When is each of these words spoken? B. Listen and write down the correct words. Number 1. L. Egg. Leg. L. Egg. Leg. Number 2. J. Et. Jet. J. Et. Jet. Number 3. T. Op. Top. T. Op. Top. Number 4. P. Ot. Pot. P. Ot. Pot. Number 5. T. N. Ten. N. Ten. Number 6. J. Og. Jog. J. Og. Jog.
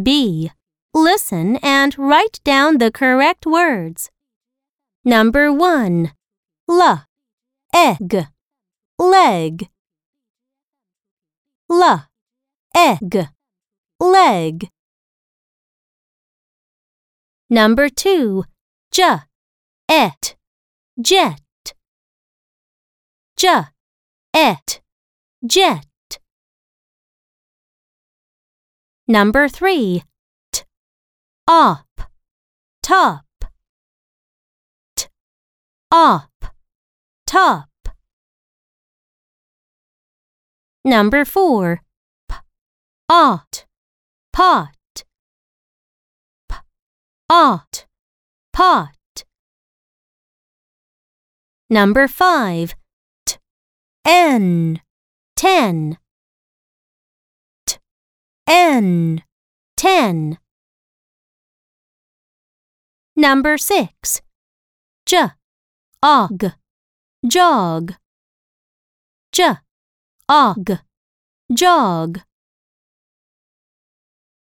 B. 0.00 0.50
Listen 0.92 1.56
and 1.62 1.96
write 1.96 2.40
down 2.44 2.78
the 2.78 2.90
correct 2.90 3.46
words. 3.46 4.10
Number 5.04 5.52
1. 5.52 6.12
L. 6.68 7.06
Egg. 7.72 8.26
Leg. 8.98 9.68
L. 11.70 12.08
Egg. 12.74 13.28
Leg. 14.00 14.68
Number 17.48 17.88
2. 17.88 18.44
J. 18.90 19.18
Et. 19.88 20.36
Jet. 21.00 21.74
J. 23.36 23.66
Et. 24.32 24.80
Jet. 25.46 25.93
Number 29.06 29.48
3. 29.48 30.02
T. 30.50 30.64
Op. 31.46 31.84
Top. 32.82 33.26
T. 34.96 35.08
Op. 35.90 36.30
Top. 37.26 37.68
Number 40.86 41.26
4. 41.26 41.82
P. 42.28 42.34
Ot. 43.10 43.66
Pot. 44.32 45.04
P. 46.48 46.54
Ot. 47.28 47.86
Pot. 48.54 49.24
Number 51.68 52.08
5. 52.08 52.74
T. 53.26 53.38
N. 54.06 54.80
Ten. 55.36 55.98
N. 58.46 59.22
Ten. 59.76 60.36
Number 63.16 63.56
6. 63.56 64.20
J. 65.06 65.30
Og. 66.02 66.52
Jog. 67.22 67.94
J. 69.32 69.56
Og. 70.28 70.78
Jog. 71.48 72.20